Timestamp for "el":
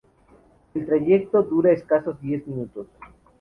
0.73-0.87